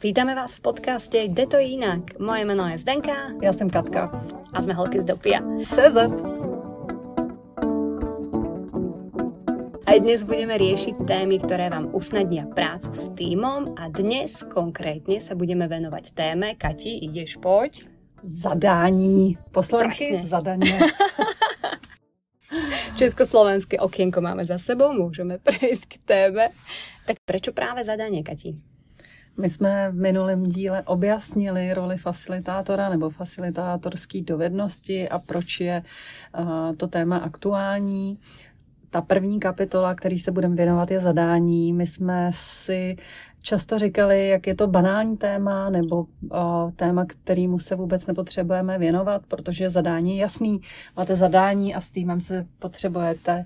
[0.00, 2.18] Vítame vás v podcaste Jde to jinak.
[2.18, 3.12] Moje jméno je Zdenka.
[3.42, 4.24] Já jsem Katka.
[4.52, 5.40] A jsme holky z Dopia.
[5.68, 5.96] CZ.
[9.86, 15.36] Aj dnes budeme riešiť témy, ktoré vám usnadnia prácu s týmom a dnes konkrétne sa
[15.36, 17.84] budeme venovať téme, Kati, ideš, poď.
[18.24, 19.36] Zadání.
[19.52, 20.80] Po slovensky zadanie.
[23.00, 26.48] Československé okienko máme za sebou, môžeme prejsť k téme.
[27.04, 28.79] Tak prečo práve zadanie, Kati?
[29.36, 35.82] My jsme v minulém díle objasnili roli facilitátora nebo facilitátorské dovednosti a proč je
[36.38, 38.18] uh, to téma aktuální
[38.90, 41.72] ta první kapitola, který se budeme věnovat, je zadání.
[41.72, 42.96] My jsme si
[43.42, 49.22] často říkali, jak je to banální téma nebo o, téma, kterýmu se vůbec nepotřebujeme věnovat,
[49.28, 50.60] protože zadání je jasný.
[50.96, 53.44] Máte zadání a s týmem se potřebujete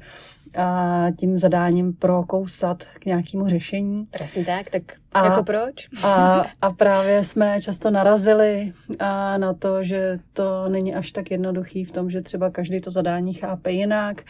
[0.57, 4.07] a tím zadáním prokousat k nějakému řešení.
[4.11, 4.83] Přesně tak, tak
[5.13, 5.89] a, jako proč?
[6.03, 11.85] A, a právě jsme často narazili a na to, že to není až tak jednoduchý
[11.85, 14.23] v tom, že třeba každý to zadání chápe jinak.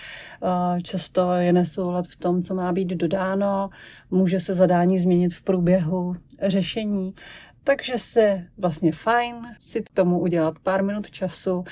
[0.43, 3.71] A často je nesoulad v tom, co má být dodáno.
[4.11, 7.15] Může se zadání změnit v průběhu řešení.
[7.65, 11.65] Takže se vlastně fajn si k tomu udělat pár minut času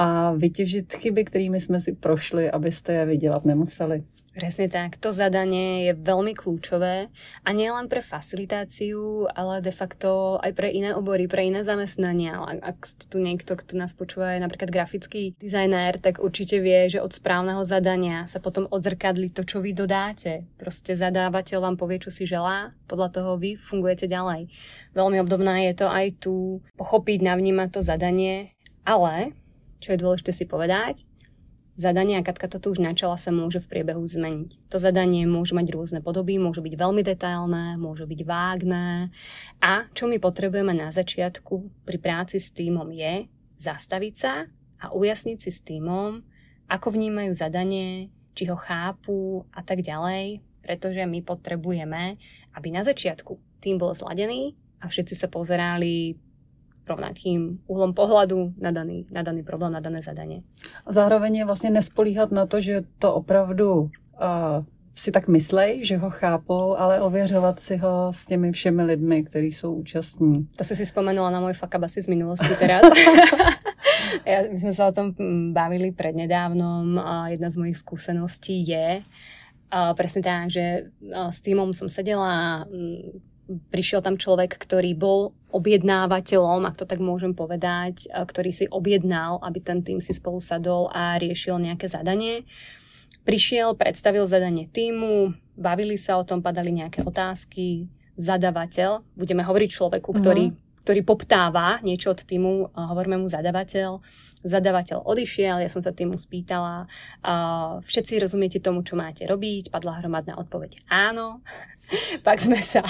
[0.00, 4.04] a vytěžit chyby, kterými jsme si prošli, abyste je vydělat nemuseli.
[4.30, 4.94] Presne tak.
[5.02, 7.10] To zadanie je veľmi kľúčové
[7.42, 12.38] a nie len pre facilitáciu, ale de facto aj pre iné obory, pre iné zamestnania.
[12.62, 17.10] Ak tu niekto, kto nás počúva, je napríklad grafický dizajner, tak určite vie, že od
[17.10, 20.46] správneho zadania sa potom odzrkadli to, čo vy dodáte.
[20.56, 24.46] Proste zadávateľ vám povie, čo si želá, podľa toho vy fungujete ďalej.
[24.94, 28.54] Veľmi obdobná je to aj tu pochopiť, navnímať to zadanie,
[28.86, 29.34] ale,
[29.80, 31.08] čo je dôležité si povedať,
[31.80, 34.68] Zadanie, a Katka to tu už načala, sa môže v priebehu zmeniť.
[34.68, 39.08] To zadanie môže mať rôzne podoby, môžu byť veľmi detailné, môžu byť vágné.
[39.64, 44.44] A čo my potrebujeme na začiatku pri práci s týmom je zastaviť sa
[44.84, 46.20] a ujasniť si s týmom,
[46.68, 52.20] ako vnímajú zadanie, či ho chápu a tak ďalej, pretože my potrebujeme,
[52.60, 54.52] aby na začiatku tým bol zladený
[54.84, 56.12] a všetci sa pozerali
[56.90, 60.42] rovnakým uhlom pohľadu na daný, na daný problém, na dané zadanie.
[60.88, 63.88] Zároveň je vlastně nespolíhat na to, že to opravdu uh,
[64.94, 69.52] si tak myslej, že ho chápou, ale ověřovat si ho s těmi všemi lidmi, kteří
[69.52, 70.48] jsou účastní.
[70.56, 72.84] To si si spomenula na môj fakabasy z minulosti teraz.
[74.28, 79.00] ja, my sme sa o tom mm, bavili prednedávnom a jedna z mojich skúseností je
[79.00, 83.29] uh, presne tak, že uh, s týmom som sedela mm,
[83.70, 89.58] prišiel tam človek, ktorý bol objednávateľom, ak to tak môžem povedať, ktorý si objednal, aby
[89.58, 92.46] ten tým si spolu sadol a riešil nejaké zadanie.
[93.26, 97.90] Prišiel, predstavil zadanie týmu, bavili sa o tom, padali nejaké otázky.
[98.14, 104.00] Zadavateľ, budeme hovoriť človeku, ktorý uh-huh ktorý poptáva niečo od týmu, hovoríme mu zadavateľ.
[104.40, 106.88] Zadavateľ odišiel, ja som sa týmu spýtala,
[107.84, 111.44] všetci rozumiete tomu, čo máte robiť, padla hromadná odpoveď áno.
[112.26, 112.80] Pak sme sa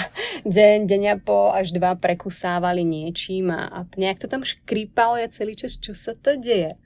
[0.47, 5.27] deň, deň a po až dva prekusávali niečím a, a nejak to tam škrípalo ja
[5.27, 6.79] celý čas, čo sa to deje.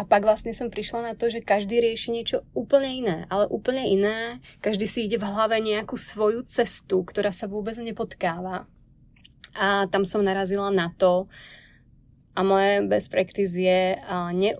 [0.00, 3.84] A pak vlastne som prišla na to, že každý rieši niečo úplne iné, ale úplne
[3.84, 4.40] iné.
[4.64, 8.64] Každý si ide v hlave nejakú svoju cestu, ktorá sa vôbec nepotkáva
[9.56, 11.28] a tam som narazila na to,
[12.32, 13.96] a moje best practice je
[14.32, 14.50] ne,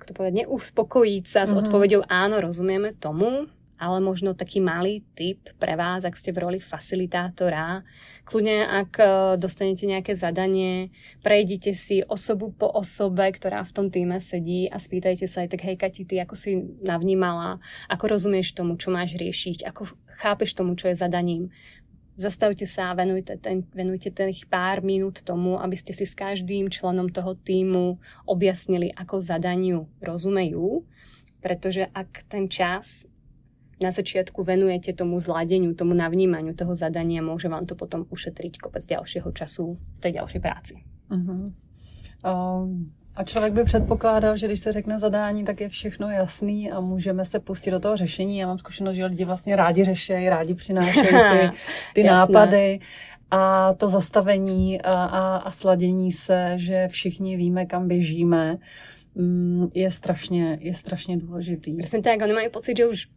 [0.00, 1.50] to povedať, neuspokojiť sa uh-huh.
[1.50, 1.60] s mhm.
[1.66, 3.46] odpovedou áno, rozumieme tomu,
[3.82, 7.82] ale možno taký malý tip pre vás, ak ste v roli facilitátora.
[8.22, 8.94] Kľudne, ak
[9.42, 15.26] dostanete nejaké zadanie, prejdite si osobu po osobe, ktorá v tom týme sedí a spýtajte
[15.26, 17.58] sa aj tak, hej Kati, ty ako si navnímala,
[17.90, 21.50] ako rozumieš tomu, čo máš riešiť, ako chápeš tomu, čo je zadaním
[22.16, 26.68] zastavte sa a venujte, ten, venujte tých pár minút tomu, aby ste si s každým
[26.68, 27.96] členom toho týmu
[28.28, 30.84] objasnili, ako zadaniu rozumejú,
[31.40, 33.08] pretože ak ten čas
[33.82, 38.86] na začiatku venujete tomu zladeniu, tomu navnímaniu toho zadania, môže vám to potom ušetriť kopec
[38.86, 40.74] ďalšieho času v tej ďalšej práci.
[41.10, 41.50] Uh-huh.
[42.22, 46.80] Um, a člověk by předpokládal, že když se řekne zadání, tak je všechno jasný a
[46.80, 48.38] můžeme se pustit do toho řešení.
[48.38, 51.50] Já mám zkušenost, že lidi vlastně rádi řešejí, rádi přinášejí ty,
[51.94, 52.80] ty nápady
[53.30, 58.56] a to zastavení a, a, a sladění se, že všichni víme, kam běžíme,
[59.14, 61.76] mm, je strašně, je strašně důležitý.
[61.76, 63.08] Presne tak, oni majú pocit, že už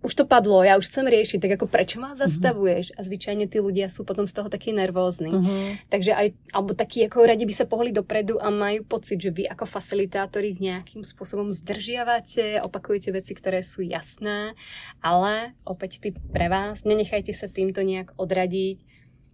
[0.00, 2.18] už to padlo, ja už chcem riešiť, tak ako prečo ma mhm.
[2.24, 2.86] zastavuješ?
[2.92, 2.98] Uh-huh.
[2.98, 5.28] A zvyčajne tí ľudia sú potom z toho takí nervózni.
[5.28, 5.76] Uh-huh.
[5.92, 6.26] Takže aj,
[6.56, 10.56] alebo takí ako radi by sa pohli dopredu a majú pocit, že vy ako facilitátori
[10.56, 14.56] nejakým spôsobom zdržiavate, opakujete veci, ktoré sú jasné,
[15.04, 18.88] ale opäť ty pre vás, nenechajte sa týmto nejak odradiť.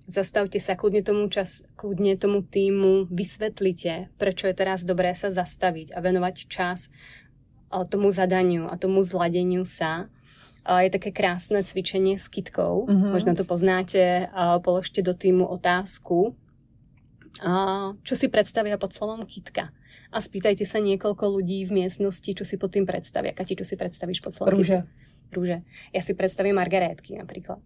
[0.07, 5.91] zastavte sa, kľudne tomu, čas, kľudne tomu týmu vysvetlite, prečo je teraz dobré sa zastaviť
[5.95, 6.95] a venovať čas
[7.85, 10.09] tomu zadaniu a tomu zladeniu sa.
[10.67, 13.11] Je také krásne cvičenie s kitkou, mm-hmm.
[13.15, 14.27] možno to poznáte,
[14.67, 16.35] položte do týmu otázku,
[18.03, 19.71] čo si predstavia pod slovom kitka.
[20.11, 23.31] A spýtajte sa niekoľko ľudí v miestnosti, čo si pod tým predstavia.
[23.31, 24.83] Kati, čo si predstavíš pod slovom Rúže.
[24.83, 24.91] kitka?
[25.35, 25.59] Rúže.
[25.95, 27.63] Ja si predstavím margarétky napríklad.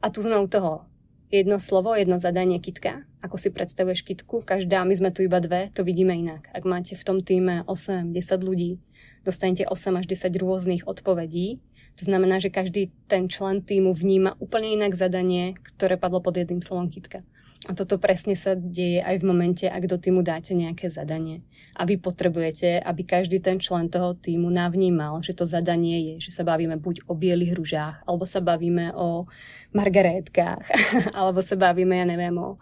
[0.00, 0.88] A tu sme u toho
[1.30, 3.06] jedno slovo, jedno zadanie kitka.
[3.22, 4.42] Ako si predstavuješ kitku?
[4.42, 6.48] Každá, my sme tu iba dve, to vidíme inak.
[6.50, 8.80] Ak máte v tom týme 8-10 ľudí,
[9.26, 11.60] dostanete 8 až 10 rôznych odpovedí.
[12.00, 16.64] To znamená, že každý ten člen týmu vníma úplne inak zadanie, ktoré padlo pod jedným
[16.64, 17.20] slovom kitka.
[17.68, 21.44] A toto presne sa deje aj v momente, ak do týmu dáte nejaké zadanie.
[21.76, 26.40] A vy potrebujete, aby každý ten člen toho týmu navnímal, že to zadanie je, že
[26.40, 29.28] sa bavíme buď o bielých rúžách, alebo sa bavíme o
[29.76, 30.64] margarétkách,
[31.20, 32.56] alebo sa bavíme, ja neviem, o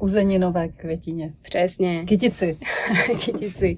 [0.00, 1.34] Uzeninové kvetine.
[1.42, 2.04] Přesně.
[2.06, 2.58] Kytici.
[3.24, 3.76] Kytici.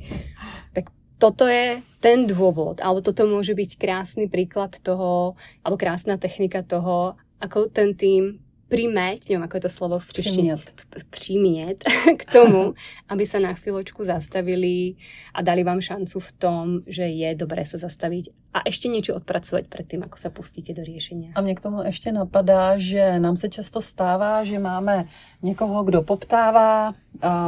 [0.72, 0.84] Tak
[1.20, 7.20] toto je ten dôvod, alebo toto môže byť krásny príklad toho, alebo krásna technika toho,
[7.36, 8.40] ako ten tým
[8.70, 10.52] primeť, neviem, ako je to slovo v češtine,
[11.10, 11.78] Přimieť
[12.20, 12.78] k tomu,
[13.10, 14.94] aby sa na chvíľočku zastavili
[15.34, 19.66] a dali vám šancu v tom, že je dobré sa zastaviť a ešte niečo odpracovať
[19.66, 21.34] pred tým, ako sa pustíte do riešenia.
[21.34, 25.04] A mě k tomu ještě napadá, že nám se často stává, že máme
[25.42, 26.94] někoho, kdo poptává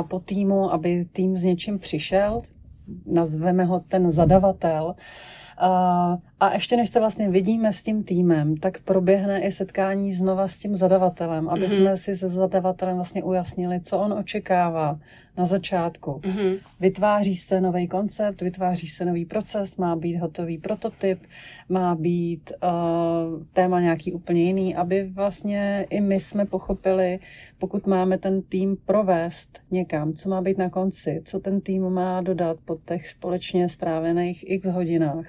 [0.09, 2.43] po týmu, aby tým s něčím přišel,
[3.06, 4.94] nazveme ho ten zadavatel,
[6.43, 10.59] a ještě než se vlastně vidíme s tím týmem, tak proběhne i setkání znova s
[10.59, 11.75] tím zadavatelem, aby mm-hmm.
[11.75, 14.99] jsme si se zadavatelem vlastně ujasnili, co on očekává
[15.37, 16.11] na začátku.
[16.11, 16.59] Mm-hmm.
[16.81, 21.19] Vytváří se nový koncept, vytváří se nový proces, má být hotový prototyp,
[21.69, 27.19] má být uh, téma nějaký úplně jiný, aby vlastně i my jsme pochopili,
[27.59, 32.21] pokud máme ten tým provést někam, co má být na konci, co ten tým má
[32.21, 35.27] dodat po těch společně strávených x hodinách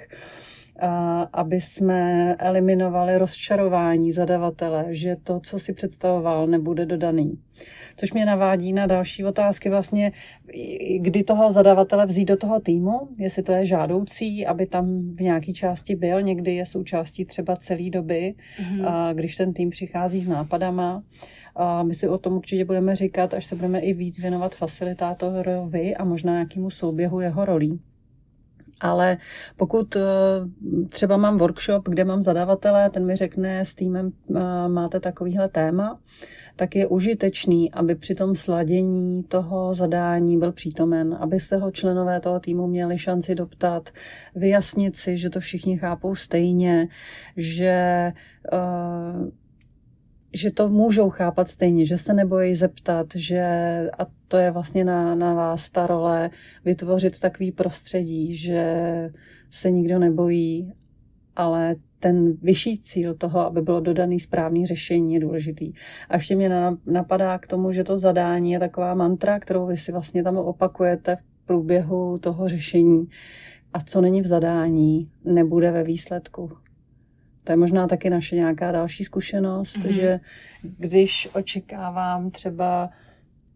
[1.33, 7.39] aby jsme eliminovali rozčarování zadavatele, že to, co si představoval, nebude dodaný.
[7.97, 10.11] Což mě navádí na další otázky vlastně,
[10.97, 15.53] kdy toho zadavatele vzít do toho týmu, jestli to je žádoucí, aby tam v nějaké
[15.53, 19.13] části byl, někdy je součástí třeba celé doby, mm-hmm.
[19.13, 21.03] když ten tým přichází s nápadama.
[21.55, 25.95] A my si o tom určitě budeme říkat, až se budeme i víc věnovat facilitátorovi
[25.95, 27.79] a možná nějakému souběhu jeho rolí.
[28.79, 29.17] Ale
[29.57, 30.01] pokud eh,
[30.89, 35.99] třeba mám workshop, kde mám zadavatele, ten mi řekne, s týmem eh, máte takovýhle téma,
[36.55, 42.19] tak je užitečný, aby při tom sladění toho zadání byl přítomen, aby se ho členové
[42.19, 43.89] toho týmu měli šanci doptat,
[44.35, 46.87] vyjasnit si, že to všichni chápou stejně,
[47.37, 48.11] že
[48.53, 49.29] uh,
[50.33, 53.41] že to můžou chápat stejně, že se nebojí zeptat, že
[53.99, 56.29] a to je vlastně na, na vás ta role
[56.65, 58.75] vytvořit takový prostředí, že
[59.49, 60.73] se nikdo nebojí,
[61.35, 65.73] ale ten vyšší cíl toho, aby bylo dodaný správný řešení, je důležitý.
[66.09, 66.49] A ještě mě
[66.85, 71.15] napadá k tomu, že to zadání je taková mantra, kterou vy si vlastně tam opakujete
[71.15, 73.07] v průběhu toho řešení.
[73.73, 76.62] A co není v zadání, nebude ve výsledku.
[77.43, 79.89] To je možná taky naše nějaká další zkušenost, mm-hmm.
[79.89, 80.19] že
[80.63, 82.89] když očekávám třeba,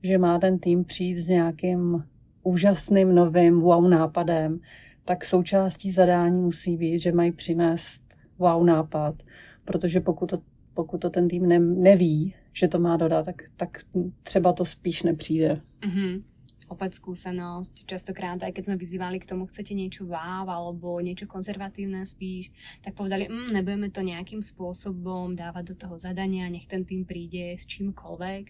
[0.04, 2.04] že má ten tým přijít s nějakým
[2.44, 4.60] úžasným novým wow nápadem,
[5.06, 8.04] tak součástí zadání musí být, že mají přinést
[8.38, 9.24] wow nápad,
[9.66, 10.38] protože pokud to,
[10.74, 13.78] pokud to ten tým ne, neví, že to má dodat, tak, tak
[14.24, 15.62] třeba to spíš nepřijde.
[15.82, 16.22] Mm-hmm
[16.68, 22.04] opäť skúsenosť, častokrát aj keď sme vyzývali k tomu, chcete niečo váv alebo niečo konzervatívne
[22.04, 22.52] spíš,
[22.84, 27.56] tak povedali, mm, nebudeme to nejakým spôsobom dávať do toho zadania, nech ten tým príde
[27.56, 28.44] s čímkoľvek,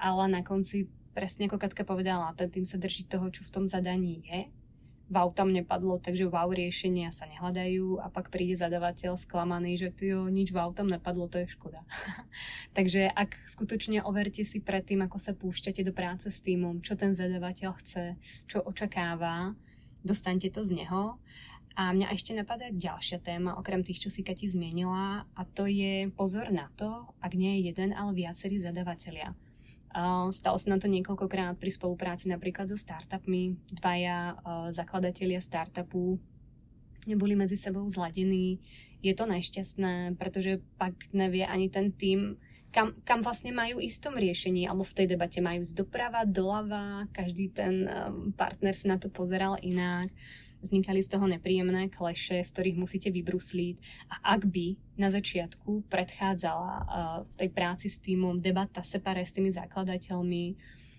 [0.00, 3.64] ale na konci presne ako Katka povedala, ten tým sa drží toho, čo v tom
[3.64, 4.63] zadaní je
[5.12, 10.26] wow tam nepadlo, takže wow riešenia sa nehľadajú a pak príde zadavateľ sklamaný, že jo,
[10.32, 11.84] nič wow tam nepadlo, to je škoda.
[12.76, 17.12] takže ak skutočne overte si predtým, ako sa púšťate do práce s týmom, čo ten
[17.12, 18.16] zadavateľ chce,
[18.48, 19.52] čo očakáva,
[20.04, 21.20] dostaňte to z neho.
[21.74, 26.06] A mňa ešte napadá ďalšia téma, okrem tých, čo si Kati zmienila, a to je
[26.14, 29.34] pozor na to, ak nie je jeden, ale viacerí zadavatelia.
[30.34, 33.54] Stalo sa nám to niekoľkokrát pri spolupráci napríklad so startupmi.
[33.78, 34.34] Dvaja
[34.74, 36.18] zakladatelia startupu
[37.06, 38.58] neboli medzi sebou zladení.
[39.04, 42.40] Je to nešťastné, pretože pak nevie ani ten tým,
[42.74, 46.26] kam, kam vlastne majú ísť v tom riešení, alebo v tej debate majú ísť doprava,
[46.26, 47.86] doľava, každý ten
[48.34, 50.10] partner si na to pozeral inak.
[50.64, 53.76] Vznikali z toho nepríjemné kleše, z ktorých musíte vybrusliť
[54.08, 56.84] a ak by na začiatku predchádzala uh,
[57.36, 60.44] tej práci s týmom debata separé s tými zakladateľmi,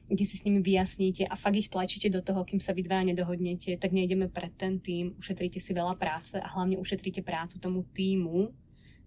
[0.05, 3.10] kde si s nimi vyjasníte a fakt ich tlačíte do toho, kým sa vy dvaja
[3.10, 7.81] nedohodnete, tak nejdeme pred ten tým, ušetríte si veľa práce a hlavne ušetríte prácu tomu
[7.89, 8.53] týmu,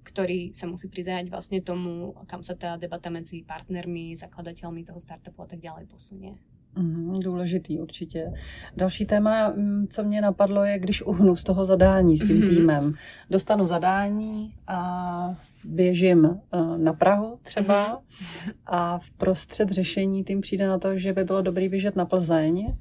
[0.03, 5.45] ktorý sa musí prizerať vlastne tomu, kam sa tá debata medzi partnermi, zakladateľmi toho startupu
[5.45, 6.35] a tak ďalej posunie.
[6.77, 8.33] Mm, důležitý určitě.
[8.77, 12.49] Další téma, mm, co mě napadlo, je, když uhnu z toho zadání s tím mm-hmm.
[12.49, 12.95] týmem.
[13.31, 18.53] Dostanu zadání a běžím uh, na Prahu třeba mm-hmm.
[18.67, 22.77] a v prostřed řešení tým přijde na to, že by bylo dobrý běžet na Plzeň.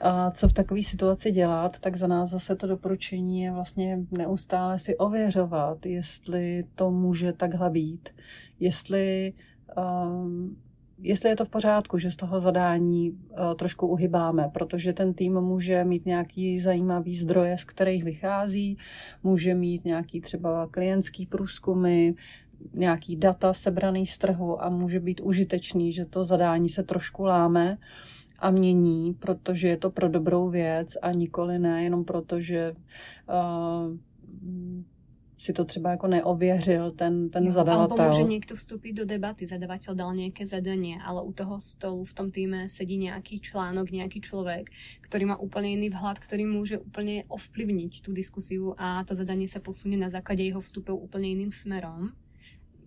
[0.00, 4.78] A co v takové situaci dělat, tak za nás zase to doporučení je vlastně neustále
[4.78, 8.08] si ověřovat, jestli to může takhle být,
[8.60, 9.32] jestli
[9.76, 10.56] um,
[11.02, 15.40] jestli je to v pořádku, že z toho zadání uh, trošku uhybáme, protože ten tým
[15.40, 18.78] může mít nějaký zajímavý zdroje, z kterých vychází,
[19.22, 22.12] může mít nějaký třeba klientský průzkumy,
[22.74, 27.78] nějaký data sebraný z trhu a může být užitečný, že to zadání se trošku láme
[28.38, 32.74] a mění, protože je to pro dobrou věc a nikoli ne jenom proto, že
[33.28, 33.96] uh,
[35.40, 37.96] si to třeba jako neověřil ten, ten jo, zadavatel.
[37.96, 42.12] Alebo môže niekto vstúpiť do debaty, zadavateľ dal nejaké zadanie, ale u toho stolu v
[42.12, 44.68] tom týme sedí nejaký článok, nejaký človek,
[45.00, 49.64] ktorý má úplne iný vhľad, ktorý môže úplne ovplyvniť tú diskusiu a to zadanie sa
[49.64, 52.12] posunie na základe jeho vstupov úplne iným smerom.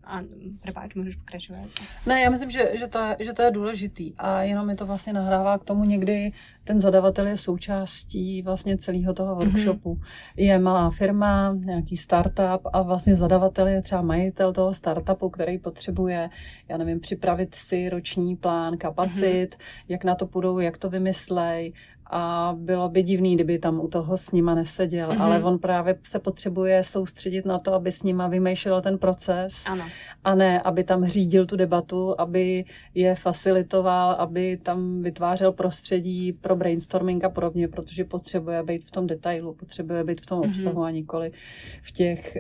[0.04, 0.22] A
[0.62, 1.68] prepáč, můžeš pokračovat.
[2.06, 4.86] Ne, já myslím, že, že, to je, že to je důležitý a jenom mi to
[4.86, 6.32] vlastně nahrává k tomu někdy,
[6.64, 9.50] ten zadavatel je součástí vlastně celého toho mhm.
[9.50, 9.96] workshopu.
[9.96, 10.34] Mm-hmm.
[10.38, 16.30] Je malá firma, nějaký startup a vlastně zadavatel je třeba majitel toho startupu, který potřebuje,
[16.70, 19.86] já nevím, připravit si roční plán kapacit, mm-hmm.
[19.88, 21.74] jak na to půjdou, jak to vymyslej,
[22.16, 25.22] a bylo by divný, kdyby tam u toho s nima neseděl, mm-hmm.
[25.22, 29.84] ale on právě se potřebuje soustředit na to, aby s nima vymýšlel ten proces ano.
[30.24, 32.66] a ne, aby tam řídil tu debatu, aby
[32.96, 39.08] je facilitoval, aby tam vytvářel prostředí pro brainstorming a podobně, protože potřebuje být v tom
[39.08, 40.50] detailu, potřebuje být v tom mm-hmm.
[40.50, 41.32] obsahu a nikoli
[41.82, 42.38] v těch,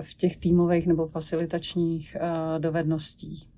[0.00, 2.16] v těch týmových nebo facilitačních
[2.58, 3.48] dovedností.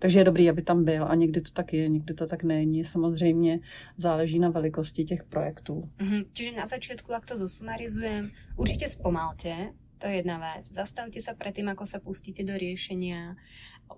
[0.00, 2.84] Takže je dobrý, aby tam byl a někdy to tak je, někdy to tak není.
[2.84, 3.60] Samozřejmě
[3.96, 5.88] záleží na velikosti těch projektů.
[5.98, 6.26] Mm-hmm.
[6.32, 10.72] Čiže na začátku, jak to zosumarizujem, určitě zpomalte, to je jedna vec.
[10.72, 13.36] Zastavte sa predtým, ako sa pustíte do riešenia.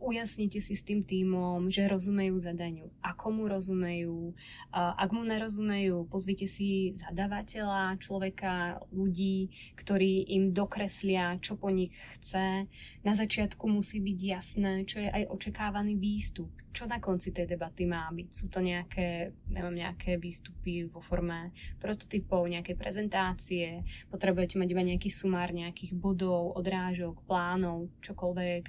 [0.01, 2.89] Ujasnite si s tým týmom, že rozumejú zadaniu.
[3.05, 4.33] Ako mu rozumejú.
[4.73, 12.67] Ak mu nerozumejú, pozvite si zadavateľa, človeka, ľudí, ktorí im dokreslia, čo po nich chce.
[13.05, 16.49] Na začiatku musí byť jasné, čo je aj očakávaný výstup.
[16.73, 18.29] Čo na konci tej debaty má byť?
[18.33, 25.13] Sú to nejaké, neviem, nejaké výstupy vo forme prototypov, nejaké prezentácie, potrebujete mať iba nejaký
[25.13, 28.63] sumár nejakých bodov, odrážok, plánov, čokoľvek.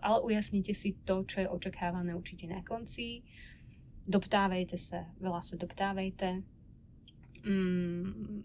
[0.00, 3.22] Ale ujasnite si to, čo je očakávané určite na konci.
[4.08, 6.42] Doptávejte sa, veľa sa doptávejte.
[7.44, 8.44] Mm,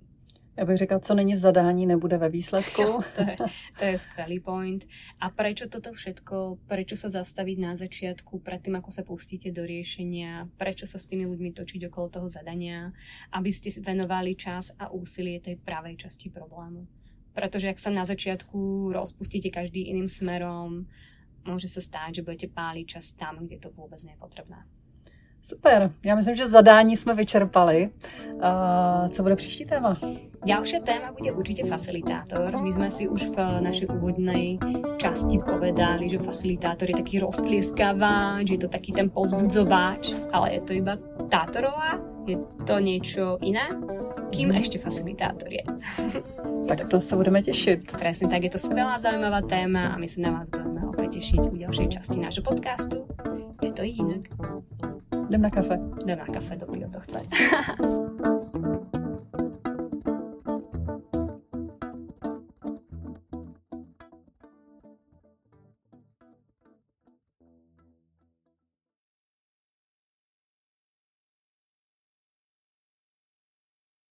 [0.58, 2.82] já bych řekla, co není v zadání, nebude ve výsledku.
[2.82, 3.38] Jo, to, je,
[3.80, 4.86] to je skvelý point.
[5.20, 10.46] A prečo toto všetko, prečo sa zastaviť na začiatku, predtým ako sa pustíte do riešenia,
[10.58, 12.94] prečo sa s tými ľuďmi točiť okolo toho zadania,
[13.34, 16.86] aby ste venovali čas a úsilie tej pravej časti problému.
[17.34, 20.86] Pretože ak sa na začiatku rozpustíte každý iným smerom,
[21.46, 24.64] môže sa stáť, že budete páliť čas tam, kde to vôbec nie je potrebné.
[25.46, 27.90] Super, já myslím, že zadání jsme vyčerpali.
[28.34, 29.92] Uh, co bude příští téma?
[30.46, 32.52] Ďalšia téma bude určite facilitátor.
[32.60, 34.60] My sme si už v našej úvodnej
[35.00, 40.72] časti povedali, že facilitátor je taký roztlieskaváč, je to taký ten pozbudzováč, ale je to
[40.80, 41.00] iba
[41.32, 43.72] tátorová, je to niečo iné.
[44.32, 45.64] Kým ešte facilitátor je?
[46.68, 47.92] tak to sa budeme tešiť.
[47.92, 50.73] Presne tak, je to skvelá, zaujímavá téma a my sa na vás budeme
[51.14, 53.06] tešiť u ďalšej časti nášho podcastu.
[53.62, 54.26] Je to inak.
[55.30, 55.78] Jdem na kafe.
[56.02, 57.20] Jdem na kafe, do to chce.